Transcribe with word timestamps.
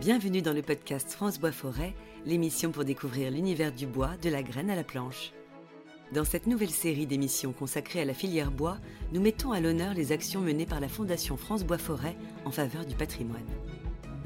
Bienvenue 0.00 0.40
dans 0.40 0.54
le 0.54 0.62
podcast 0.62 1.10
France 1.10 1.38
Bois 1.38 1.52
Forêt, 1.52 1.92
l'émission 2.24 2.70
pour 2.70 2.86
découvrir 2.86 3.30
l'univers 3.30 3.70
du 3.70 3.86
bois, 3.86 4.12
de 4.22 4.30
la 4.30 4.42
graine 4.42 4.70
à 4.70 4.74
la 4.74 4.82
planche. 4.82 5.34
Dans 6.14 6.24
cette 6.24 6.46
nouvelle 6.46 6.70
série 6.70 7.06
d'émissions 7.06 7.52
consacrée 7.52 8.00
à 8.00 8.06
la 8.06 8.14
filière 8.14 8.50
bois, 8.50 8.78
nous 9.12 9.20
mettons 9.20 9.52
à 9.52 9.60
l'honneur 9.60 9.92
les 9.92 10.10
actions 10.12 10.40
menées 10.40 10.64
par 10.64 10.80
la 10.80 10.88
Fondation 10.88 11.36
France 11.36 11.64
Bois 11.64 11.76
Forêt 11.76 12.16
en 12.46 12.50
faveur 12.50 12.86
du 12.86 12.94
patrimoine. 12.94 13.44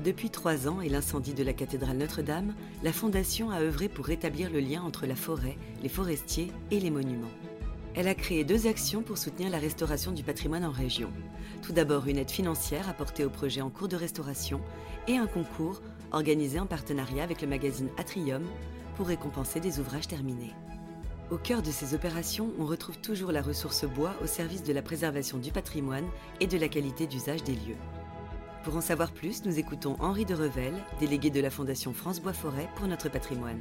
Depuis 0.04 0.30
trois 0.30 0.68
ans 0.68 0.80
et 0.80 0.88
l'incendie 0.88 1.34
de 1.34 1.42
la 1.42 1.52
cathédrale 1.52 1.98
Notre-Dame, 1.98 2.54
la 2.84 2.92
Fondation 2.92 3.50
a 3.50 3.60
œuvré 3.60 3.88
pour 3.88 4.06
rétablir 4.06 4.50
le 4.50 4.60
lien 4.60 4.80
entre 4.80 5.06
la 5.06 5.16
forêt, 5.16 5.58
les 5.82 5.88
forestiers 5.88 6.52
et 6.70 6.78
les 6.78 6.90
monuments. 6.92 7.26
Elle 7.96 8.08
a 8.08 8.14
créé 8.16 8.42
deux 8.42 8.66
actions 8.66 9.02
pour 9.02 9.18
soutenir 9.18 9.50
la 9.50 9.58
restauration 9.58 10.10
du 10.10 10.24
patrimoine 10.24 10.64
en 10.64 10.72
région. 10.72 11.12
Tout 11.62 11.72
d'abord 11.72 12.08
une 12.08 12.18
aide 12.18 12.30
financière 12.30 12.88
apportée 12.88 13.24
au 13.24 13.30
projet 13.30 13.60
en 13.60 13.70
cours 13.70 13.86
de 13.86 13.94
restauration 13.94 14.60
et 15.06 15.16
un 15.16 15.28
concours 15.28 15.80
organisé 16.10 16.58
en 16.58 16.66
partenariat 16.66 17.22
avec 17.22 17.40
le 17.40 17.46
magazine 17.46 17.90
Atrium 17.96 18.42
pour 18.96 19.06
récompenser 19.06 19.60
des 19.60 19.78
ouvrages 19.78 20.08
terminés. 20.08 20.52
Au 21.30 21.38
cœur 21.38 21.62
de 21.62 21.70
ces 21.70 21.94
opérations, 21.94 22.50
on 22.58 22.66
retrouve 22.66 22.98
toujours 22.98 23.30
la 23.30 23.42
ressource 23.42 23.84
bois 23.84 24.14
au 24.22 24.26
service 24.26 24.64
de 24.64 24.72
la 24.72 24.82
préservation 24.82 25.38
du 25.38 25.52
patrimoine 25.52 26.08
et 26.40 26.48
de 26.48 26.58
la 26.58 26.68
qualité 26.68 27.06
d'usage 27.06 27.44
des 27.44 27.54
lieux. 27.54 27.78
Pour 28.64 28.76
en 28.76 28.80
savoir 28.80 29.12
plus, 29.12 29.44
nous 29.44 29.58
écoutons 29.58 29.96
Henri 30.00 30.24
de 30.24 30.34
Revel, 30.34 30.74
délégué 30.98 31.30
de 31.30 31.40
la 31.40 31.50
Fondation 31.50 31.92
France 31.92 32.20
Bois 32.20 32.32
Forêt 32.32 32.68
pour 32.76 32.88
notre 32.88 33.08
patrimoine. 33.08 33.60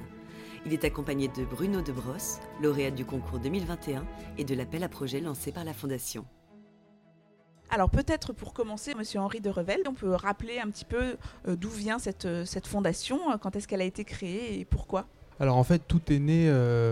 Il 0.65 0.73
est 0.73 0.85
accompagné 0.85 1.27
de 1.27 1.43
Bruno 1.43 1.81
de 1.81 1.91
Brosse, 1.91 2.39
lauréat 2.61 2.91
du 2.91 3.03
concours 3.03 3.39
2021 3.39 4.05
et 4.37 4.45
de 4.45 4.55
l'appel 4.55 4.81
à 4.83 4.87
projet 4.87 5.19
lancé 5.19 5.51
par 5.51 5.65
la 5.65 5.73
Fondation. 5.73 6.25
Alors 7.69 7.89
peut-être 7.89 8.31
pour 8.31 8.53
commencer, 8.53 8.93
Monsieur 8.95 9.19
Henri 9.19 9.41
de 9.41 9.49
Revel, 9.49 9.81
on 9.89 9.93
peut 9.93 10.13
rappeler 10.13 10.59
un 10.59 10.69
petit 10.69 10.85
peu 10.85 11.17
euh, 11.47 11.57
d'où 11.57 11.69
vient 11.69 11.99
cette, 11.99 12.25
euh, 12.25 12.45
cette 12.45 12.67
fondation, 12.67 13.31
euh, 13.31 13.37
quand 13.37 13.57
est-ce 13.57 13.67
qu'elle 13.67 13.81
a 13.81 13.85
été 13.85 14.05
créée 14.05 14.59
et 14.59 14.63
pourquoi? 14.63 15.05
Alors 15.39 15.57
en 15.57 15.63
fait, 15.65 15.81
tout 15.85 16.01
est 16.13 16.19
né 16.19 16.47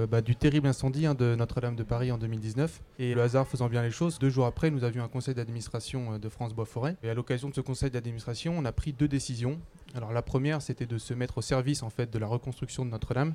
bah, 0.10 0.22
du 0.22 0.36
terrible 0.36 0.68
incendie 0.68 1.06
hein, 1.06 1.14
de 1.14 1.36
Notre-Dame 1.36 1.76
de 1.76 1.84
Paris 1.84 2.12
en 2.12 2.18
2019. 2.18 2.82
Et 2.98 3.14
le 3.14 3.22
hasard 3.22 3.48
faisant 3.48 3.70
bien 3.70 3.84
les 3.84 3.92
choses, 3.92 4.18
deux 4.18 4.32
jours 4.32 4.48
après, 4.48 4.72
nous 4.72 4.84
avions 4.84 5.04
un 5.04 5.08
conseil 5.08 5.36
d'administration 5.36 6.18
de 6.18 6.28
France 6.30 6.54
Bois 6.54 6.66
Forêt. 6.66 6.98
Et 7.04 7.10
à 7.10 7.14
l'occasion 7.14 7.50
de 7.50 7.54
ce 7.54 7.62
conseil 7.62 7.92
d'administration, 7.92 8.56
on 8.58 8.66
a 8.66 8.72
pris 8.72 8.94
deux 8.94 9.08
décisions. 9.08 9.60
Alors 9.96 10.12
la 10.12 10.22
première, 10.22 10.62
c'était 10.62 10.86
de 10.86 10.98
se 10.98 11.14
mettre 11.14 11.40
au 11.40 11.42
service 11.42 11.84
en 11.84 11.90
fait 11.90 12.12
de 12.12 12.20
la 12.20 12.28
reconstruction 12.28 12.86
de 12.86 12.92
Notre-Dame 12.92 13.34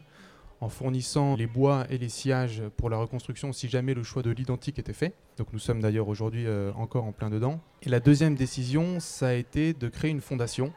en 0.60 0.68
fournissant 0.68 1.36
les 1.36 1.46
bois 1.46 1.86
et 1.90 1.98
les 1.98 2.08
sillages 2.08 2.62
pour 2.76 2.88
la 2.88 2.96
reconstruction 2.96 3.52
si 3.52 3.68
jamais 3.68 3.92
le 3.92 4.02
choix 4.02 4.22
de 4.22 4.30
l'identique 4.30 4.78
était 4.78 4.94
fait. 4.94 5.14
Donc 5.36 5.52
nous 5.52 5.58
sommes 5.58 5.80
d'ailleurs 5.80 6.08
aujourd'hui 6.08 6.46
euh, 6.46 6.72
encore 6.74 7.04
en 7.04 7.12
plein 7.12 7.28
dedans. 7.28 7.60
Et 7.82 7.90
la 7.90 8.00
deuxième 8.00 8.34
décision, 8.34 8.98
ça 9.00 9.28
a 9.28 9.32
été 9.34 9.74
de 9.74 9.88
créer 9.88 10.10
une 10.10 10.22
fondation. 10.22 10.72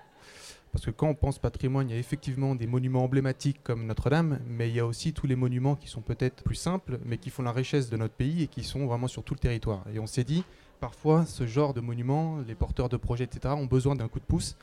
Parce 0.72 0.86
que 0.86 0.92
quand 0.92 1.08
on 1.08 1.16
pense 1.16 1.40
patrimoine, 1.40 1.90
il 1.90 1.94
y 1.94 1.96
a 1.96 2.00
effectivement 2.00 2.54
des 2.54 2.68
monuments 2.68 3.04
emblématiques 3.04 3.64
comme 3.64 3.88
Notre-Dame, 3.88 4.40
mais 4.48 4.70
il 4.70 4.76
y 4.76 4.80
a 4.80 4.86
aussi 4.86 5.14
tous 5.14 5.26
les 5.26 5.36
monuments 5.36 5.76
qui 5.76 5.88
sont 5.88 6.02
peut-être 6.02 6.44
plus 6.44 6.56
simples, 6.56 7.00
mais 7.06 7.18
qui 7.18 7.32
font 7.32 7.42
la 7.42 7.52
richesse 7.52 7.90
de 7.90 7.98
notre 7.98 8.14
pays 8.14 8.44
et 8.44 8.48
qui 8.48 8.64
sont 8.64 8.86
vraiment 8.86 9.08
sur 9.08 9.24
tout 9.24 9.34
le 9.34 9.40
territoire. 9.40 9.84
Et 9.92 9.98
on 9.98 10.06
s'est 10.06 10.24
dit, 10.24 10.44
parfois, 10.80 11.26
ce 11.26 11.46
genre 11.46 11.74
de 11.74 11.82
monuments, 11.82 12.38
les 12.48 12.56
porteurs 12.56 12.90
de 12.90 12.98
projets, 12.98 13.26
etc., 13.26 13.54
ont 13.58 13.66
besoin 13.66 13.96
d'un 13.96 14.08
coup 14.08 14.20
de 14.20 14.26
pouce. 14.26 14.56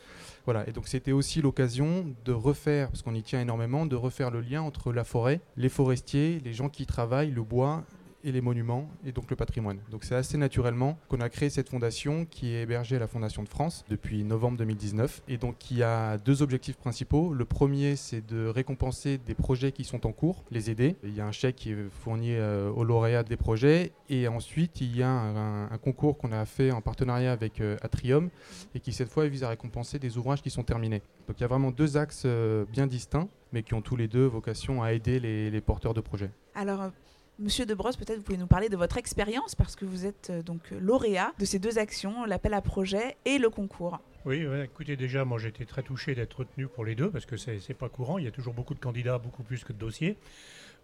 Voilà, 0.45 0.69
et 0.69 0.73
donc 0.73 0.89
c'était 0.89 1.13
aussi 1.13 1.43
l'occasion 1.43 2.07
de 2.25 2.33
refaire, 2.33 2.89
parce 2.89 3.03
qu'on 3.03 3.15
y 3.15 3.23
tient 3.23 3.41
énormément, 3.41 3.87
de 3.87 3.97
refaire 3.97 4.31
le 4.31 4.41
lien 4.41 4.63
entre 4.63 4.93
la 4.93 5.05
forêt, 5.05 5.41
les 5.57 5.69
forestiers, 5.69 6.41
les 6.45 6.53
gens 6.53 6.69
qui 6.69 6.87
travaillent, 6.87 7.33
le 7.33 7.43
bois 7.43 7.85
et 8.25 8.33
les 8.33 8.41
monuments 8.41 8.89
et 9.05 9.13
donc 9.13 9.31
le 9.31 9.37
patrimoine. 9.37 9.79
Donc 9.91 10.05
c'est 10.05 10.15
assez 10.15 10.37
naturellement 10.37 10.99
qu'on 11.09 11.21
a 11.21 11.29
créé 11.29 11.51
cette 11.51 11.69
fondation 11.69 12.25
qui 12.25 12.55
est 12.55 12.63
hébergée 12.63 12.97
à 12.97 12.99
la 12.99 13.07
Fondation 13.07 13.43
de 13.43 13.49
France 13.49 13.85
depuis 13.89 14.25
novembre 14.25 14.59
2019 14.59 15.23
et 15.29 15.39
donc 15.39 15.59
qui 15.59 15.83
a 15.83 16.19
deux 16.19 16.43
objectifs 16.43 16.77
principaux. 16.77 17.33
Le 17.33 17.45
premier 17.45 17.97
c'est 17.97 18.27
de 18.27 18.47
récompenser 18.47 19.19
des 19.19 19.35
projets 19.35 19.73
qui 19.73 19.85
sont 19.85 20.07
en 20.07 20.13
cours, 20.13 20.45
les 20.51 20.71
aider. 20.71 20.97
Il 21.05 21.15
y 21.15 21.21
a 21.21 21.27
un 21.27 21.33
chèque 21.33 21.57
qui 21.57 21.73
est 21.73 21.91
fourni 21.91 22.35
euh, 22.35 22.71
aux 22.71 22.85
lauréats 22.85 23.23
des 23.23 23.37
projets 23.37 23.93
et 24.09 24.29
ensuite 24.29 24.81
il 24.81 24.97
y 24.97 25.03
a 25.03 25.11
un, 25.11 25.79
concours 25.79 26.19
qu'on 26.19 26.33
a 26.33 26.45
fait 26.47 26.71
en 26.71 26.81
partenariat 26.81 27.33
avec 27.33 27.61
euh, 27.61 27.77
Atrium 27.83 28.31
et 28.75 28.81
qui 28.81 28.93
cette 28.93 29.09
fois 29.09 29.27
vise 29.29 29.45
à 29.45 29.49
récompenser 29.49 29.99
des 29.99 30.19
ouvrages 30.19 30.43
qui 30.43 30.51
sont 30.51 30.63
terminés. 30.63 31.03
Donc 31.29 31.39
il 31.39 31.43
y 31.43 31.45
a 31.45 31.49
vraiment 31.49 31.71
deux 31.71 31.97
axes 31.97 32.23
euh, 32.25 32.65
bien 32.73 32.87
distincts 32.87 33.29
mais 33.53 33.63
qui 33.63 33.75
ont 33.75 33.83
tous 33.83 33.97
les 33.97 34.09
deux 34.09 34.27
vocation 34.27 34.83
à 34.83 34.93
aider 34.93 35.21
les, 35.21 35.51
les 35.51 35.61
porteurs 35.61 35.95
de 35.95 36.01
projets. 36.01 36.31
Alors 36.55 36.91
Monsieur 37.39 37.67
Debrosse, 37.67 37.99
peut-être 37.99 38.17
vous 38.17 38.23
pouvez 38.23 38.39
nous 38.39 38.47
parler 38.47 38.71
de 38.71 38.79
votre 38.79 38.97
expérience 38.97 39.55
parce 39.55 39.77
que 39.77 39.85
vous 39.85 40.07
êtes 40.07 40.31
euh, 40.31 40.43
donc 40.43 40.71
lauréat 40.71 41.35
de 41.39 41.45
ces 41.45 41.59
deux 41.59 41.79
actions, 41.79 42.25
l'appel 42.25 42.55
à 42.55 42.63
projet 42.63 43.19
et 43.27 43.37
le 43.37 43.51
concours. 43.51 44.01
Oui, 44.25 44.47
écoutez, 44.65 44.97
déjà, 44.97 45.27
moi 45.27 45.39
j'étais 45.39 45.67
très 45.67 45.83
touché 45.83 46.15
d'être 46.15 46.33
retenu 46.33 46.67
pour 46.67 46.85
les 46.85 46.95
deux 46.95 47.11
parce 47.11 47.27
que 47.27 47.37
c'est 47.37 47.75
pas 47.75 47.91
courant. 47.91 48.17
Il 48.17 48.25
y 48.25 48.29
a 48.29 48.31
toujours 48.31 48.55
beaucoup 48.55 48.73
de 48.73 48.81
candidats, 48.81 49.19
beaucoup 49.19 49.43
plus 49.43 49.65
que 49.65 49.75
de 49.75 49.79
dossiers. 49.79 50.17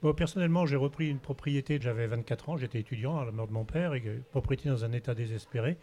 Bon, 0.03 0.13
personnellement, 0.13 0.67
j'ai 0.67 0.77
repris 0.77 1.09
une 1.09 1.21
propriété, 1.21 1.79
j'avais 1.81 2.07
24 2.07 2.51
ans, 2.51 2.57
j'étais 2.59 2.81
étudiant 2.81 3.19
à 3.19 3.25
la 3.25 3.33
mort 3.33 3.49
de 3.49 3.53
mon 3.53 3.65
père, 3.65 3.95
et 3.95 4.03
une 4.05 4.23
propriété 4.23 4.69
dans 4.69 4.85
un 4.85 4.93
état 4.93 5.15
désespéré, 5.15 5.79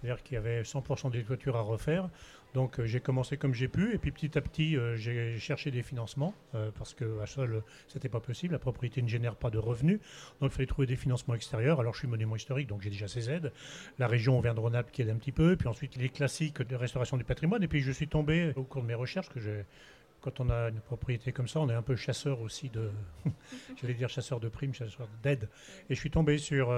c'est-à-dire 0.00 0.22
qu'il 0.22 0.34
y 0.34 0.38
avait 0.38 0.62
100% 0.62 1.10
des 1.10 1.22
toitures 1.22 1.56
à 1.56 1.62
refaire. 1.62 2.08
Donc 2.54 2.80
euh, 2.80 2.86
j'ai 2.86 3.00
commencé 3.00 3.36
comme 3.36 3.52
j'ai 3.52 3.68
pu 3.68 3.94
et 3.94 3.98
puis 3.98 4.12
petit 4.12 4.38
à 4.38 4.40
petit 4.40 4.76
euh, 4.76 4.96
j'ai 4.96 5.38
cherché 5.38 5.70
des 5.70 5.82
financements 5.82 6.32
euh, 6.54 6.70
parce 6.78 6.94
que 6.94 7.20
à 7.20 7.26
seul 7.26 7.62
c'était 7.86 8.08
pas 8.08 8.20
possible, 8.20 8.54
la 8.54 8.58
propriété 8.58 9.02
ne 9.02 9.08
génère 9.08 9.36
pas 9.36 9.50
de 9.50 9.58
revenus, 9.58 10.00
donc 10.40 10.52
il 10.52 10.54
fallait 10.54 10.66
trouver 10.66 10.86
des 10.86 10.96
financements 10.96 11.34
extérieurs. 11.34 11.80
Alors 11.80 11.92
je 11.92 11.98
suis 11.98 12.08
monument 12.08 12.34
historique 12.34 12.68
donc 12.68 12.80
j'ai 12.80 12.88
déjà 12.88 13.08
ces 13.08 13.28
aides, 13.30 13.52
la 13.98 14.06
région 14.06 14.38
Auvergne-Rhône-Alpes 14.38 14.90
qui 14.90 15.02
aide 15.02 15.10
un 15.10 15.16
petit 15.16 15.32
peu, 15.32 15.54
puis 15.56 15.68
ensuite 15.68 15.96
les 15.96 16.08
classiques 16.08 16.62
de 16.62 16.76
restauration 16.76 17.18
du 17.18 17.24
patrimoine. 17.24 17.62
Et 17.62 17.68
puis 17.68 17.80
je 17.80 17.92
suis 17.92 18.08
tombé 18.08 18.52
au 18.56 18.62
cours 18.62 18.80
de 18.80 18.86
mes 18.86 18.94
recherches 18.94 19.28
que 19.28 19.40
j'ai 19.40 19.66
quand 20.26 20.40
on 20.40 20.50
a 20.50 20.70
une 20.70 20.80
propriété 20.80 21.30
comme 21.30 21.46
ça, 21.46 21.60
on 21.60 21.70
est 21.70 21.74
un 21.74 21.82
peu 21.82 21.94
chasseur 21.94 22.40
aussi 22.40 22.68
de, 22.68 22.90
j'allais 23.80 23.94
dire 23.94 24.08
chasseur 24.08 24.40
de 24.40 24.48
primes, 24.48 24.74
chasseur 24.74 25.08
d'aide. 25.22 25.48
Et 25.88 25.94
je 25.94 26.00
suis 26.00 26.10
tombé 26.10 26.36
sur 26.36 26.72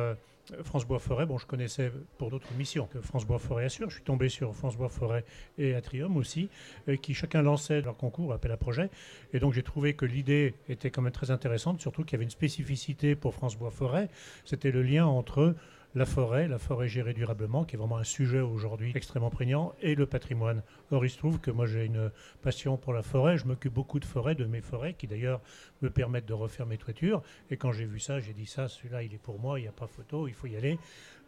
France 0.62 0.86
Bois 0.86 0.98
Forêt, 0.98 1.26
bon, 1.26 1.38
je 1.38 1.46
connaissais 1.46 1.92
pour 2.16 2.30
d'autres 2.30 2.52
missions 2.54 2.86
que 2.86 3.00
France 3.00 3.26
Bois 3.26 3.38
Forêt 3.38 3.64
assure. 3.64 3.90
Je 3.90 3.96
suis 3.96 4.04
tombé 4.04 4.28
sur 4.28 4.54
France 4.54 4.76
Bois 4.76 4.88
Forêt 4.88 5.24
et 5.58 5.74
Atrium 5.74 6.16
aussi, 6.16 6.48
euh, 6.88 6.96
qui 6.96 7.14
chacun 7.14 7.42
lançait 7.42 7.80
leur 7.80 7.96
concours, 7.96 8.32
appel 8.32 8.52
à 8.52 8.56
projet. 8.56 8.90
Et 9.32 9.40
donc 9.40 9.52
j'ai 9.52 9.62
trouvé 9.62 9.94
que 9.94 10.04
l'idée 10.04 10.54
était 10.68 10.90
quand 10.90 11.02
même 11.02 11.12
très 11.12 11.30
intéressante, 11.30 11.80
surtout 11.80 12.04
qu'il 12.04 12.12
y 12.12 12.16
avait 12.16 12.24
une 12.24 12.30
spécificité 12.30 13.14
pour 13.14 13.34
France 13.34 13.56
Bois 13.56 13.70
Forêt. 13.70 14.08
C'était 14.44 14.70
le 14.70 14.82
lien 14.82 15.06
entre 15.06 15.54
la 15.94 16.04
forêt, 16.04 16.48
la 16.48 16.58
forêt 16.58 16.88
gérée 16.88 17.14
durablement, 17.14 17.64
qui 17.64 17.76
est 17.76 17.78
vraiment 17.78 17.96
un 17.96 18.04
sujet 18.04 18.40
aujourd'hui 18.40 18.92
extrêmement 18.94 19.30
prégnant, 19.30 19.74
et 19.80 19.94
le 19.94 20.06
patrimoine. 20.06 20.62
Or, 20.90 21.04
il 21.04 21.10
se 21.10 21.18
trouve 21.18 21.40
que 21.40 21.50
moi 21.50 21.66
j'ai 21.66 21.84
une 21.84 22.10
passion 22.42 22.76
pour 22.76 22.92
la 22.92 23.02
forêt, 23.02 23.38
je 23.38 23.46
m'occupe 23.46 23.72
beaucoup 23.72 23.98
de 23.98 24.04
forêts, 24.04 24.34
de 24.34 24.44
mes 24.44 24.60
forêts, 24.60 24.94
qui 24.94 25.06
d'ailleurs 25.06 25.40
me 25.82 25.90
permettent 25.90 26.26
de 26.26 26.34
refaire 26.34 26.66
mes 26.66 26.78
toitures. 26.78 27.22
Et 27.50 27.56
quand 27.56 27.72
j'ai 27.72 27.86
vu 27.86 28.00
ça, 28.00 28.20
j'ai 28.20 28.34
dit 28.34 28.46
ça, 28.46 28.68
celui-là, 28.68 29.02
il 29.02 29.14
est 29.14 29.18
pour 29.18 29.40
moi, 29.40 29.58
il 29.58 29.62
n'y 29.62 29.68
a 29.68 29.72
pas 29.72 29.86
photo, 29.86 30.28
il 30.28 30.34
faut 30.34 30.46
y 30.46 30.56
aller. 30.56 30.78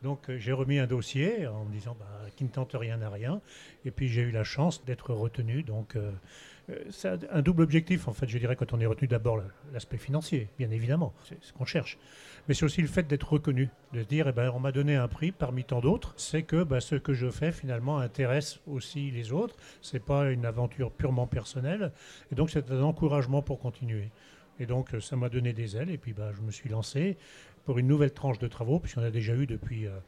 Donc 0.03 0.31
euh, 0.31 0.39
j'ai 0.39 0.53
remis 0.53 0.79
un 0.79 0.87
dossier 0.87 1.47
en 1.47 1.65
me 1.65 1.73
disant 1.73 1.97
bah, 1.99 2.07
qui 2.37 2.45
ne 2.45 2.49
tente 2.49 2.75
rien 2.75 3.01
à 3.03 3.11
rien. 3.11 3.41
Et 3.85 3.91
puis 3.91 4.09
j'ai 4.09 4.23
eu 4.23 4.31
la 4.31 4.45
chance 4.45 4.85
d'être 4.85 5.13
retenu. 5.13 5.63
Donc 5.63 5.97
euh, 5.97 6.11
c'est 6.91 7.29
un 7.31 7.43
double 7.43 7.63
objectif, 7.63 8.09
en 8.09 8.13
fait, 8.13 8.29
je 8.29 8.39
dirais, 8.39 8.57
quand 8.57 8.73
on 8.73 8.81
est 8.81 8.87
retenu 8.87 9.09
d'abord 9.09 9.41
l'aspect 9.73 9.99
financier, 9.99 10.49
bien 10.59 10.71
évidemment, 10.71 11.13
c'est 11.25 11.43
ce 11.43 11.53
qu'on 11.53 11.65
cherche. 11.65 11.99
Mais 12.49 12.55
c'est 12.55 12.65
aussi 12.65 12.83
le 12.83 12.89
fait 12.89 13.05
d'être 13.05 13.33
reconnu, 13.33 13.69
de 13.93 14.03
se 14.03 14.07
dire, 14.07 14.29
eh 14.29 14.33
ben, 14.33 14.51
on 14.55 14.61
m'a 14.61 14.73
donné 14.73 14.97
un 14.97 15.09
prix 15.09 15.33
parmi 15.33 15.65
tant 15.65 15.81
d'autres, 15.81 16.15
c'est 16.17 16.43
que 16.43 16.63
bah, 16.63 16.81
ce 16.81 16.97
que 16.97 17.13
je 17.13 17.31
fais 17.31 17.53
finalement 17.53 17.99
intéresse 17.99 18.61
aussi 18.67 19.11
les 19.11 19.33
autres, 19.33 19.57
c'est 19.83 20.05
pas 20.05 20.31
une 20.31 20.47
aventure 20.47 20.91
purement 20.91 21.27
personnelle, 21.27 21.93
et 22.33 22.35
donc 22.35 22.51
c'est 22.51 22.71
un 22.71 22.83
encouragement 22.83 23.43
pour 23.43 23.59
continuer. 23.59 24.11
Et 24.59 24.67
donc 24.67 24.91
ça 25.01 25.17
m'a 25.17 25.29
donné 25.29 25.53
des 25.53 25.77
ailes, 25.77 25.91
et 25.91 25.99
puis 25.99 26.13
bah, 26.13 26.33
je 26.37 26.43
me 26.43 26.51
suis 26.51 26.69
lancé 26.69 27.17
pour 27.65 27.79
une 27.79 27.87
nouvelle 27.87 28.13
tranche 28.13 28.39
de 28.39 28.49
travaux, 28.49 28.79
puisqu'on 28.79 29.03
a 29.03 29.11
déjà 29.11 29.35
eu 29.35 29.47
depuis 29.47 29.87
euh, 29.87 29.99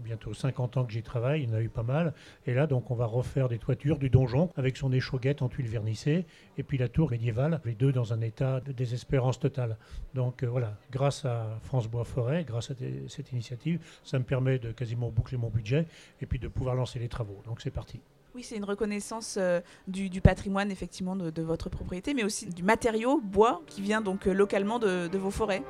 bientôt 0.00 0.34
50 0.34 0.76
ans 0.76 0.84
que 0.84 0.92
j'y 0.92 1.02
travaille, 1.02 1.42
il 1.42 1.48
y 1.48 1.52
en 1.52 1.56
a 1.56 1.60
eu 1.60 1.68
pas 1.68 1.82
mal. 1.82 2.14
Et 2.46 2.54
là, 2.54 2.66
donc, 2.66 2.90
on 2.90 2.94
va 2.94 3.06
refaire 3.06 3.48
des 3.48 3.58
toitures 3.58 3.98
du 3.98 4.10
donjon 4.10 4.50
avec 4.56 4.76
son 4.76 4.92
échauguette 4.92 5.42
en 5.42 5.48
tuiles 5.48 5.68
vernissées 5.68 6.26
et 6.58 6.62
puis 6.62 6.78
la 6.78 6.88
tour 6.88 7.10
médiévale, 7.10 7.60
les 7.64 7.74
deux 7.74 7.92
dans 7.92 8.12
un 8.12 8.20
état 8.20 8.60
de 8.60 8.72
désespérance 8.72 9.38
totale. 9.38 9.76
Donc 10.14 10.42
euh, 10.42 10.46
voilà, 10.46 10.76
grâce 10.90 11.24
à 11.24 11.58
France 11.62 11.88
Bois 11.88 12.04
Forêt, 12.04 12.44
grâce 12.44 12.70
à 12.70 12.74
cette 13.08 13.32
initiative, 13.32 13.80
ça 14.04 14.18
me 14.18 14.24
permet 14.24 14.58
de 14.58 14.72
quasiment 14.72 15.10
boucler 15.10 15.38
mon 15.38 15.48
budget 15.48 15.86
et 16.20 16.26
puis 16.26 16.38
de 16.38 16.48
pouvoir 16.48 16.74
lancer 16.74 16.98
les 16.98 17.08
travaux. 17.08 17.40
Donc 17.46 17.60
c'est 17.60 17.70
parti. 17.70 18.00
Oui, 18.34 18.44
c'est 18.44 18.56
une 18.56 18.64
reconnaissance 18.64 19.36
euh, 19.40 19.60
du, 19.88 20.20
patrimoine 20.20 20.70
effectivement 20.70 21.16
de, 21.16 21.42
votre 21.42 21.68
propriété, 21.68 22.14
mais 22.14 22.22
aussi 22.22 22.46
du 22.46 22.62
matériau 22.62 23.20
bois 23.20 23.62
qui 23.66 23.82
vient 23.82 24.00
donc 24.00 24.28
euh, 24.28 24.32
localement 24.32 24.78
de 24.78 25.18
vos 25.18 25.32
forêts. 25.32 25.62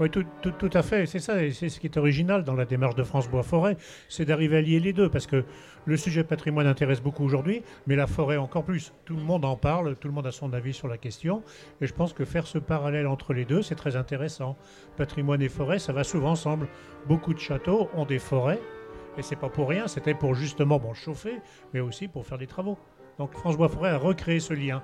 Oui, 0.00 0.08
tout, 0.08 0.70
à 0.72 0.82
fait. 0.82 1.04
C'est 1.04 1.18
ça, 1.18 1.34
c'est 1.52 1.68
ce 1.68 1.78
qui 1.78 1.86
est 1.86 1.98
original 1.98 2.42
dans 2.42 2.54
la 2.54 2.64
démarche 2.64 2.94
de 2.94 3.02
France 3.02 3.28
Bois 3.28 3.42
Forêt, 3.42 3.76
c'est 4.08 4.24
d'arriver 4.24 4.56
à 4.56 4.60
lier 4.62 4.80
les 4.80 4.94
deux, 4.94 5.10
parce 5.10 5.26
que 5.26 5.44
le 5.84 5.96
sujet 5.98 6.24
patrimoine 6.24 6.66
intéresse 6.66 7.02
beaucoup 7.02 7.22
aujourd'hui, 7.22 7.62
mais 7.86 7.96
la 7.96 8.06
forêt 8.06 8.38
encore 8.38 8.64
plus. 8.64 8.94
Tout 9.04 9.14
le 9.14 9.22
monde 9.22 9.44
en 9.44 9.56
parle, 9.56 9.96
tout 9.96 10.08
le 10.08 10.14
monde 10.14 10.26
a 10.26 10.32
son 10.32 10.54
avis 10.54 10.72
sur 10.72 10.88
la 10.88 10.96
question, 10.96 11.42
et 11.82 11.86
je 11.86 11.92
pense 11.92 12.14
que 12.14 12.24
faire 12.24 12.46
ce 12.46 12.56
parallèle 12.56 13.06
entre 13.06 13.34
les 13.34 13.44
deux, 13.44 13.60
c'est 13.60 13.74
très 13.74 13.94
intéressant. 13.94 14.56
Patrimoine 14.96 15.42
et 15.42 15.50
forêt, 15.50 15.78
ça 15.78 15.92
va 15.92 16.02
souvent 16.02 16.30
ensemble. 16.30 16.66
Beaucoup 17.06 17.34
de 17.34 17.38
châteaux 17.38 17.90
ont 17.94 18.06
des 18.06 18.18
forêts, 18.18 18.60
et 19.18 19.22
c'est 19.22 19.36
pas 19.36 19.50
pour 19.50 19.68
rien, 19.68 19.86
c'était 19.86 20.14
pour 20.14 20.34
justement 20.34 20.78
bon, 20.78 20.94
chauffer, 20.94 21.40
mais 21.74 21.80
aussi 21.80 22.08
pour 22.08 22.24
faire 22.24 22.38
des 22.38 22.46
travaux. 22.46 22.78
Donc 23.18 23.32
France 23.34 23.58
Bois 23.58 23.68
Forêt 23.68 23.90
a 23.90 23.98
recréé 23.98 24.40
ce 24.40 24.54
lien. 24.54 24.82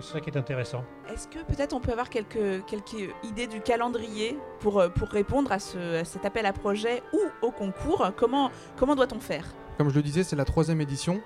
C'est 0.00 0.14
ça 0.14 0.20
qui 0.20 0.30
est 0.30 0.36
intéressant. 0.36 0.84
Est-ce 1.12 1.28
que 1.28 1.38
peut-être 1.44 1.72
on 1.72 1.80
peut 1.80 1.92
avoir 1.92 2.08
quelques, 2.08 2.64
quelques 2.66 3.10
idées 3.22 3.46
du 3.46 3.60
calendrier 3.60 4.38
pour, 4.60 4.80
euh, 4.80 4.88
pour 4.88 5.08
répondre 5.08 5.52
à, 5.52 5.58
ce, 5.58 6.00
à 6.00 6.04
cet 6.04 6.24
appel 6.24 6.46
à 6.46 6.52
projet 6.52 7.02
ou 7.12 7.20
au 7.46 7.50
concours? 7.50 8.10
Comment, 8.16 8.50
comment 8.76 8.96
doit-on 8.96 9.20
faire? 9.20 9.44
Comme 9.78 9.90
je 9.90 9.94
le 9.96 10.02
disais, 10.02 10.24
c'est 10.24 10.36
la 10.36 10.44
troisième 10.44 10.80
édition. 10.80 11.20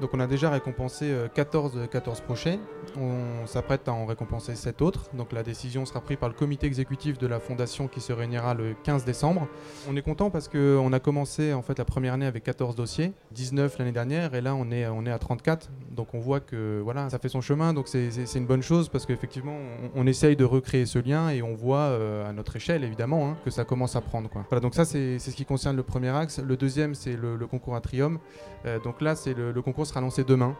Donc 0.00 0.10
on 0.14 0.20
a 0.20 0.26
déjà 0.26 0.48
récompensé 0.48 1.14
14, 1.34 1.72
euh, 1.76 1.86
14 1.86 2.22
projets. 2.22 2.58
On 2.96 3.46
s'apprête 3.46 3.86
à 3.86 3.92
en 3.92 4.06
récompenser 4.06 4.54
7 4.54 4.80
autres. 4.80 5.10
Donc 5.14 5.32
la 5.32 5.42
décision 5.42 5.84
sera 5.84 6.00
prise 6.00 6.16
par 6.16 6.28
le 6.28 6.34
comité 6.34 6.66
exécutif 6.66 7.18
de 7.18 7.26
la 7.26 7.38
fondation 7.38 7.86
qui 7.86 8.00
se 8.00 8.12
réunira 8.12 8.54
le 8.54 8.74
15 8.82 9.04
décembre. 9.04 9.46
On 9.88 9.96
est 9.96 10.02
content 10.02 10.30
parce 10.30 10.48
qu'on 10.48 10.92
a 10.92 11.00
commencé 11.00 11.52
en 11.52 11.62
fait 11.62 11.78
la 11.78 11.84
première 11.84 12.14
année 12.14 12.26
avec 12.26 12.44
14 12.44 12.74
dossiers, 12.74 13.12
19 13.32 13.78
l'année 13.78 13.92
dernière 13.92 14.34
et 14.34 14.40
là 14.40 14.54
on 14.54 14.70
est, 14.70 14.86
on 14.86 15.04
est 15.04 15.12
à 15.12 15.18
34. 15.18 15.70
Donc 15.90 16.14
on 16.14 16.18
voit 16.18 16.40
que 16.40 16.80
voilà, 16.82 17.10
ça 17.10 17.18
fait 17.18 17.28
son 17.28 17.42
chemin. 17.42 17.74
Donc 17.74 17.86
c'est 17.86 18.10
une 18.34 18.46
bonne 18.46 18.62
chose 18.62 18.88
parce 18.88 19.04
qu'effectivement 19.04 19.56
on, 19.94 20.06
essaye 20.06 20.34
de 20.34 20.44
recréer 20.44 20.86
ce 20.86 20.98
lien 20.98 21.28
et 21.28 21.42
on 21.42 21.54
voit 21.54 21.78
euh, 21.78 22.28
à 22.28 22.32
notre 22.32 22.56
échelle 22.56 22.84
évidemment 22.84 23.28
hein, 23.28 23.36
que 23.44 23.50
ça 23.50 23.64
commence 23.64 23.96
à 23.96 24.00
prendre. 24.00 24.30
Quoi. 24.30 24.46
Voilà, 24.48 24.60
donc 24.60 24.74
ça 24.74 24.86
c'est 24.86 25.18
ce 25.18 25.30
qui 25.30 25.44
concerne 25.44 25.76
le 25.76 25.82
premier 25.82 26.08
axe. 26.08 26.40
Le 26.40 26.56
deuxième 26.56 26.94
c'est 26.94 27.16
le, 27.16 27.36
concours 27.46 27.76
Atrium. 27.76 28.18
Euh, 28.64 28.78
donc 28.80 29.02
là 29.02 29.14
c'est 29.14 29.34
le 29.34 29.59
concours 29.62 29.86
sera 29.86 30.00
lancé 30.00 30.24
demain. 30.24 30.56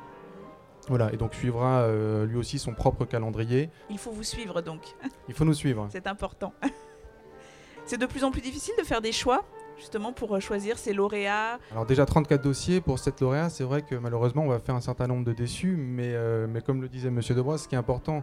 Voilà, 0.88 1.12
et 1.12 1.16
donc 1.16 1.34
suivra 1.34 1.82
euh, 1.82 2.26
lui 2.26 2.36
aussi 2.36 2.58
son 2.58 2.74
propre 2.74 3.04
calendrier. 3.04 3.70
Il 3.90 3.98
faut 3.98 4.10
vous 4.10 4.24
suivre 4.24 4.60
donc. 4.60 4.80
Il 5.28 5.34
faut 5.34 5.44
nous 5.44 5.54
suivre. 5.54 5.88
C'est 5.90 6.06
important. 6.06 6.52
C'est 7.84 7.98
de 7.98 8.06
plus 8.06 8.24
en 8.24 8.30
plus 8.30 8.40
difficile 8.40 8.74
de 8.78 8.84
faire 8.84 9.00
des 9.00 9.12
choix 9.12 9.44
justement 9.76 10.12
pour 10.12 10.38
choisir 10.40 10.78
ses 10.78 10.92
lauréats 10.92 11.58
Alors 11.72 11.86
déjà 11.86 12.04
34 12.04 12.42
dossiers 12.42 12.80
pour 12.80 12.98
7 12.98 13.20
lauréats, 13.22 13.48
c'est 13.48 13.64
vrai 13.64 13.80
que 13.80 13.94
malheureusement 13.94 14.42
on 14.42 14.48
va 14.48 14.58
faire 14.58 14.74
un 14.74 14.80
certain 14.82 15.06
nombre 15.06 15.24
de 15.24 15.32
déçus, 15.32 15.74
mais, 15.76 16.12
euh, 16.14 16.46
mais 16.46 16.60
comme 16.60 16.82
le 16.82 16.88
disait 16.88 17.10
Monsieur 17.10 17.34
Debrois, 17.34 17.56
ce 17.56 17.66
qui 17.66 17.74
est 17.74 17.78
important, 17.78 18.22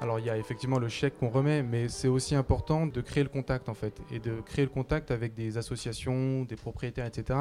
alors 0.00 0.18
il 0.18 0.26
y 0.26 0.30
a 0.30 0.36
effectivement 0.36 0.78
le 0.78 0.88
chèque 0.88 1.18
qu'on 1.18 1.28
remet, 1.28 1.62
mais 1.62 1.88
c'est 1.88 2.08
aussi 2.08 2.34
important 2.34 2.86
de 2.86 3.00
créer 3.00 3.22
le 3.22 3.28
contact 3.28 3.68
en 3.68 3.74
fait, 3.74 4.00
et 4.10 4.18
de 4.18 4.40
créer 4.40 4.64
le 4.64 4.70
contact 4.70 5.10
avec 5.10 5.34
des 5.34 5.58
associations, 5.58 6.44
des 6.44 6.56
propriétaires, 6.56 7.06
etc., 7.06 7.38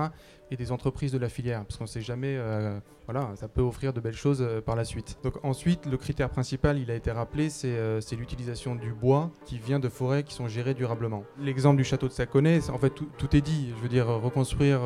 et 0.49 0.55
des 0.55 0.71
entreprises 0.71 1.11
de 1.11 1.17
la 1.17 1.29
filière, 1.29 1.63
parce 1.65 1.77
qu'on 1.77 1.83
ne 1.83 1.89
sait 1.89 2.01
jamais, 2.01 2.35
euh, 2.37 2.79
voilà, 3.05 3.31
ça 3.35 3.47
peut 3.47 3.61
offrir 3.61 3.93
de 3.93 3.99
belles 3.99 4.13
choses 4.13 4.41
euh, 4.41 4.61
par 4.61 4.75
la 4.75 4.85
suite. 4.85 5.17
Donc 5.23 5.33
ensuite, 5.43 5.85
le 5.85 5.97
critère 5.97 6.29
principal, 6.29 6.79
il 6.79 6.89
a 6.89 6.95
été 6.95 7.11
rappelé, 7.11 7.49
c'est 7.49 7.75
euh, 7.75 7.99
l'utilisation 8.17 8.75
du 8.75 8.93
bois 8.93 9.29
qui 9.45 9.59
vient 9.59 9.79
de 9.79 9.89
forêts 9.89 10.23
qui 10.23 10.33
sont 10.33 10.47
gérées 10.47 10.73
durablement. 10.73 11.23
L'exemple 11.39 11.77
du 11.77 11.83
château 11.83 12.07
de 12.07 12.13
Saconnet, 12.13 12.69
en 12.69 12.77
fait 12.77 12.89
tout, 12.89 13.09
tout, 13.17 13.35
est 13.35 13.41
dit, 13.41 13.73
je 13.75 13.81
veux 13.81 13.89
dire 13.89 14.07
reconstruire 14.07 14.81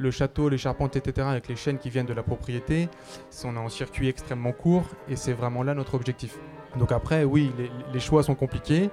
le 0.00 0.10
château, 0.10 0.48
les 0.48 0.58
charpentes, 0.58 0.96
etc., 0.96 1.26
avec 1.30 1.46
les 1.48 1.56
chaînes 1.56 1.78
qui 1.78 1.90
viennent 1.90 2.06
de 2.06 2.14
la 2.14 2.22
propriété, 2.22 2.88
on 3.44 3.54
est 3.54 3.58
en 3.58 3.68
circuit 3.68 4.08
extrêmement 4.08 4.52
court, 4.52 4.84
et 5.08 5.16
c'est 5.16 5.32
vraiment 5.32 5.62
là 5.62 5.74
notre 5.74 5.94
objectif. 5.94 6.38
Donc 6.76 6.92
après, 6.92 7.24
oui, 7.24 7.52
les, 7.58 7.70
les, 7.92 8.00
choix 8.00 8.22
sont 8.22 8.34
compliqués, 8.34 8.90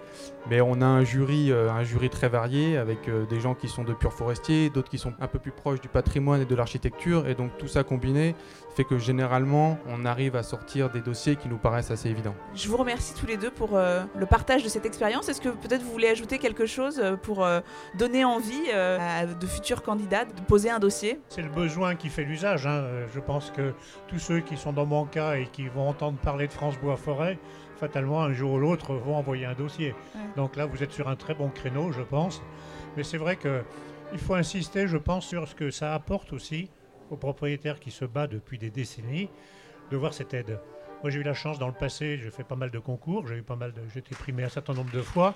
mais 0.50 0.62
on 0.62 0.82
a 0.82 0.86
un 0.86 1.04
jury, 1.04 1.52
euh, 1.52 1.70
un 1.70 1.84
jury 1.84 2.10
très 2.10 2.28
varié 2.28 2.78
avec 2.78 3.08
euh, 3.08 3.26
des 3.26 3.40
gens 3.40 3.54
qui 3.54 3.68
sont 3.68 3.84
de 3.84 3.94
purs 3.94 4.14
forestiers, 4.14 4.70
d'autres 4.70 4.90
qui 4.90 4.98
sont 4.98 5.14
un 5.20 5.28
peu 5.28 5.40
plus 5.40 5.52
proches 5.52 5.82
du 5.82 5.88
patrimoine 5.88 6.42
et 6.42 6.46
de 6.46 6.56
l'architecture, 6.56 7.28
et 7.28 7.36
donc 7.36 7.56
tout 7.58 7.68
ça 7.68 7.84
combiné 7.84 8.36
fait 8.78 8.84
que 8.84 9.00
généralement, 9.00 9.80
on 9.88 10.06
arrive 10.06 10.36
à 10.36 10.44
sortir 10.44 10.92
des 10.92 11.02
dossiers 11.02 11.36
qui 11.36 11.48
nous 11.50 11.58
paraissent 11.58 11.90
assez 11.90 12.10
évidents. 12.10 12.36
Je 12.54 12.70
vous 12.70 12.78
remercie 12.78 13.16
tous 13.16 13.26
les 13.26 13.36
deux 13.36 13.50
pour 13.50 13.76
euh, 13.76 14.04
le 14.16 14.28
partage 14.28 14.64
de 14.64 14.70
cette 14.70 14.86
expérience. 14.86 15.30
Est-ce 15.30 15.42
que 15.42 15.50
peut-être 15.50 15.82
vous 15.82 15.92
voulez 15.92 16.10
ajouter 16.10 16.38
quelque 16.38 16.68
chose 16.68 17.02
pour 17.24 17.44
euh, 17.44 17.60
donner 17.98 18.24
envie 18.24 18.66
euh, 18.72 19.00
à 19.00 19.26
de 19.26 19.48
futurs 19.48 19.82
candidats 19.82 20.26
de 20.26 20.42
poser 20.42 20.70
un 20.70 20.78
dossier? 20.78 21.20
C'est 21.30 21.42
le 21.42 21.50
besoin 21.50 21.96
qui 21.96 22.10
fait 22.10 22.24
l'usage. 22.24 22.68
Hein. 22.68 22.86
Je 23.12 23.20
pense 23.20 23.50
que 23.50 23.74
tous 24.10 24.20
ceux 24.20 24.42
qui 24.42 24.58
sont 24.58 24.74
dans 24.74 24.86
mon 24.86 25.06
cas 25.06 25.38
et 25.38 25.48
qui 25.48 25.68
vont 25.68 25.90
entendre 25.90 26.20
parler 26.20 26.46
de 26.46 26.54
France 26.54 26.78
Bois 26.78 26.98
Forêt, 26.98 27.40
fatalement, 27.78 28.22
un 28.24 28.34
jour 28.34 28.54
ou 28.54 28.60
l'autre, 28.60 28.94
vont 28.94 29.16
envoyer 29.16 29.46
un 29.46 29.54
dossier. 29.54 29.92
Ouais. 30.16 30.22
Donc 30.36 30.56
là, 30.56 30.66
vous 30.66 30.84
êtes 30.84 30.92
sur 30.92 31.08
un 31.08 31.16
très 31.16 31.34
bon 31.34 31.50
créneau, 31.50 31.92
je 31.92 32.02
pense. 32.02 32.42
Mais 32.96 33.04
c'est 33.04 33.18
vrai 33.18 33.38
qu'il 33.38 34.20
faut 34.20 34.34
insister, 34.34 34.88
je 34.88 34.98
pense, 34.98 35.26
sur 35.26 35.48
ce 35.48 35.56
que 35.56 35.72
ça 35.72 35.94
apporte 35.94 36.34
aussi 36.34 36.70
aux 37.10 37.18
propriétaires 37.18 37.80
qui 37.80 37.92
se 37.92 38.06
bat 38.06 38.28
depuis 38.28 38.58
des 38.58 38.70
décennies 38.70 39.30
de 39.92 39.98
voir 39.98 40.14
cette 40.14 40.34
aide. 40.34 40.60
Moi, 41.04 41.12
j'ai 41.12 41.20
eu 41.20 41.24
la 41.24 41.34
chance 41.34 41.60
dans 41.60 41.68
le 41.68 41.74
passé, 41.74 42.18
j'ai 42.18 42.32
fait 42.32 42.44
pas 42.44 42.56
mal 42.56 42.72
de 42.72 42.80
concours, 42.80 43.28
j'ai 43.28 43.36
eu 43.36 43.44
pas 43.44 43.56
mal 43.56 43.72
de, 43.72 43.82
j'ai 43.94 44.00
été 44.00 44.16
primé 44.16 44.44
un 44.44 44.50
certain 44.50 44.74
nombre 44.74 44.92
de 44.92 45.02
fois. 45.02 45.36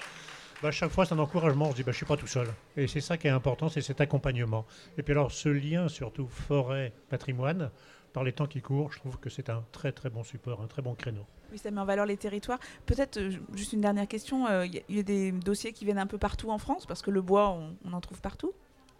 Bah, 0.61 0.69
chaque 0.71 0.91
fois, 0.91 1.05
c'est 1.05 1.13
un 1.13 1.19
encouragement. 1.19 1.67
On 1.67 1.71
se 1.71 1.75
dit, 1.75 1.83
bah, 1.83 1.91
je 1.91 1.97
suis 1.97 2.05
pas 2.05 2.17
tout 2.17 2.27
seul. 2.27 2.47
Et 2.77 2.87
c'est 2.87 3.01
ça 3.01 3.17
qui 3.17 3.27
est 3.27 3.31
important, 3.31 3.69
c'est 3.69 3.81
cet 3.81 4.01
accompagnement. 4.01 4.65
Et 4.97 5.03
puis 5.03 5.13
alors, 5.13 5.31
ce 5.31 5.49
lien, 5.49 5.87
surtout 5.87 6.27
forêt-patrimoine, 6.27 7.71
par 8.13 8.23
les 8.23 8.33
temps 8.33 8.47
qui 8.47 8.61
courent, 8.61 8.91
je 8.91 8.99
trouve 8.99 9.17
que 9.17 9.29
c'est 9.29 9.49
un 9.49 9.63
très 9.71 9.91
très 9.91 10.09
bon 10.09 10.23
support, 10.23 10.61
un 10.61 10.67
très 10.67 10.81
bon 10.81 10.95
créneau. 10.95 11.25
Oui, 11.51 11.57
ça 11.57 11.71
met 11.71 11.79
en 11.79 11.85
valeur 11.85 12.05
les 12.05 12.17
territoires. 12.17 12.59
Peut-être 12.85 13.17
euh, 13.17 13.31
juste 13.53 13.73
une 13.73 13.81
dernière 13.81 14.07
question. 14.07 14.47
Il 14.47 14.51
euh, 14.51 14.65
y, 14.65 14.83
y, 14.89 14.99
a 14.99 15.03
des 15.03 15.31
dossiers 15.31 15.73
qui 15.73 15.85
viennent 15.85 15.99
un 15.99 16.07
peu 16.07 16.17
partout 16.17 16.49
en 16.49 16.57
France, 16.57 16.85
parce 16.85 17.01
que 17.01 17.11
le 17.11 17.21
bois, 17.21 17.49
on, 17.49 17.75
on 17.85 17.93
en 17.93 18.01
trouve 18.01 18.21
partout? 18.21 18.53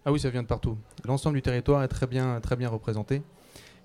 Ah 0.06 0.12
oui, 0.12 0.20
ça 0.20 0.30
vient 0.30 0.42
de 0.42 0.48
partout. 0.48 0.78
L'ensemble 1.06 1.36
du 1.36 1.42
territoire 1.42 1.84
est 1.84 1.88
très 1.88 2.08
bien, 2.08 2.40
très 2.42 2.56
bien 2.56 2.70
représenté. 2.70 3.22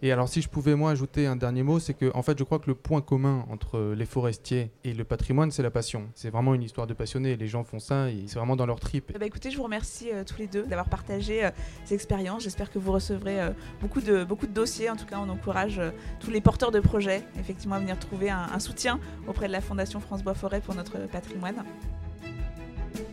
Et 0.02 0.12
alors, 0.12 0.28
si 0.28 0.42
je 0.42 0.48
pouvais 0.48 0.74
moi 0.74 0.90
ajouter 0.90 1.26
un 1.26 1.36
dernier 1.36 1.62
mot, 1.62 1.78
c'est 1.78 1.94
que 1.94 2.10
en 2.14 2.22
fait, 2.22 2.38
je 2.38 2.44
crois 2.44 2.58
que 2.58 2.66
le 2.66 2.74
point 2.74 3.00
commun 3.00 3.46
entre 3.50 3.94
les 3.96 4.04
forestiers 4.04 4.70
et 4.84 4.92
le 4.92 5.04
patrimoine, 5.04 5.50
c'est 5.50 5.62
la 5.62 5.70
passion. 5.70 6.08
C'est 6.14 6.28
vraiment 6.28 6.54
une 6.54 6.62
histoire 6.62 6.86
de 6.86 6.92
passionnés. 6.92 7.34
Les 7.36 7.46
gens 7.46 7.64
font 7.64 7.78
ça, 7.78 8.10
et 8.10 8.24
c'est 8.26 8.38
vraiment 8.38 8.56
dans 8.56 8.66
leur 8.66 8.78
trip. 8.78 9.16
Bah 9.18 9.24
écoutez, 9.24 9.50
je 9.50 9.56
vous 9.56 9.62
remercie 9.62 10.10
euh, 10.12 10.22
tous 10.22 10.38
les 10.38 10.46
deux 10.46 10.64
d'avoir 10.64 10.88
partagé 10.90 11.46
euh, 11.46 11.50
ces 11.84 11.94
expériences. 11.94 12.42
J'espère 12.42 12.70
que 12.70 12.78
vous 12.78 12.92
recevrez 12.92 13.40
euh, 13.40 13.50
beaucoup 13.80 14.02
de 14.02 14.22
beaucoup 14.22 14.46
de 14.46 14.52
dossiers. 14.52 14.90
En 14.90 14.96
tout 14.96 15.06
cas, 15.06 15.18
on 15.18 15.30
encourage 15.30 15.78
euh, 15.78 15.90
tous 16.20 16.30
les 16.30 16.42
porteurs 16.42 16.72
de 16.72 16.80
projets, 16.80 17.22
effectivement, 17.40 17.76
à 17.76 17.80
venir 17.80 17.98
trouver 17.98 18.28
un, 18.28 18.48
un 18.52 18.60
soutien 18.60 19.00
auprès 19.26 19.46
de 19.46 19.52
la 19.52 19.62
Fondation 19.62 20.00
France 20.00 20.22
Bois 20.22 20.34
Forêt 20.34 20.60
pour 20.60 20.74
notre 20.74 20.98
patrimoine. 21.08 21.64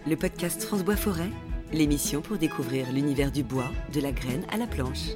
Le 0.05 0.15
podcast 0.17 0.63
France 0.63 0.83
Bois 0.83 0.97
Forêt 0.97 1.29
l'émission 1.71 2.21
pour 2.21 2.37
découvrir 2.37 2.91
l'univers 2.91 3.31
du 3.31 3.41
bois, 3.41 3.71
de 3.93 3.99
la 3.99 4.11
graine 4.11 4.43
à 4.51 4.57
la 4.57 4.67
planche. 4.67 5.15